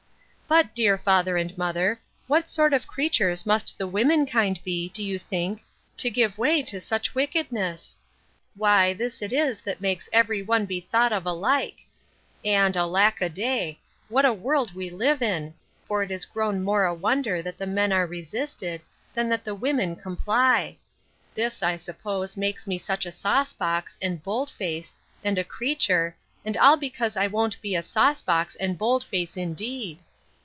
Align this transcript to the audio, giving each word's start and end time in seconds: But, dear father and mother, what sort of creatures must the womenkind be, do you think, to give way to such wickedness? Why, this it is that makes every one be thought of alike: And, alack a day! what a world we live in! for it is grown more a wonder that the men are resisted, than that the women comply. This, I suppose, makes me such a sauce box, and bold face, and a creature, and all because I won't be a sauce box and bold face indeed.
But, 0.47 0.75
dear 0.75 0.97
father 0.97 1.37
and 1.37 1.57
mother, 1.57 2.01
what 2.27 2.49
sort 2.49 2.73
of 2.73 2.85
creatures 2.85 3.45
must 3.45 3.77
the 3.77 3.87
womenkind 3.87 4.59
be, 4.65 4.89
do 4.89 5.01
you 5.01 5.17
think, 5.17 5.61
to 5.95 6.09
give 6.09 6.37
way 6.37 6.61
to 6.63 6.81
such 6.81 7.15
wickedness? 7.15 7.97
Why, 8.55 8.91
this 8.91 9.21
it 9.21 9.31
is 9.31 9.61
that 9.61 9.79
makes 9.79 10.09
every 10.11 10.41
one 10.41 10.65
be 10.65 10.81
thought 10.81 11.13
of 11.13 11.25
alike: 11.25 11.77
And, 12.43 12.75
alack 12.75 13.21
a 13.21 13.29
day! 13.29 13.79
what 14.09 14.25
a 14.25 14.33
world 14.33 14.75
we 14.75 14.89
live 14.89 15.21
in! 15.21 15.53
for 15.85 16.03
it 16.03 16.11
is 16.11 16.25
grown 16.25 16.61
more 16.61 16.83
a 16.83 16.93
wonder 16.93 17.41
that 17.41 17.57
the 17.57 17.65
men 17.65 17.93
are 17.93 18.05
resisted, 18.05 18.81
than 19.13 19.29
that 19.29 19.45
the 19.45 19.55
women 19.55 19.95
comply. 19.95 20.75
This, 21.33 21.63
I 21.63 21.77
suppose, 21.77 22.35
makes 22.35 22.67
me 22.67 22.77
such 22.77 23.05
a 23.05 23.11
sauce 23.13 23.53
box, 23.53 23.97
and 24.01 24.21
bold 24.21 24.49
face, 24.49 24.93
and 25.23 25.37
a 25.37 25.45
creature, 25.45 26.13
and 26.43 26.57
all 26.57 26.75
because 26.75 27.15
I 27.15 27.27
won't 27.27 27.61
be 27.61 27.73
a 27.73 27.81
sauce 27.81 28.21
box 28.21 28.55
and 28.55 28.77
bold 28.77 29.05
face 29.05 29.37
indeed. 29.37 29.99